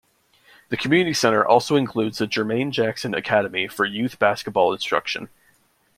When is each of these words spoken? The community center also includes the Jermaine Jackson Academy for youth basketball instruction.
The 0.69 0.77
community 0.77 1.13
center 1.13 1.45
also 1.45 1.75
includes 1.75 2.17
the 2.17 2.25
Jermaine 2.25 2.71
Jackson 2.71 3.13
Academy 3.13 3.67
for 3.67 3.85
youth 3.85 4.17
basketball 4.17 4.73
instruction. 4.73 5.29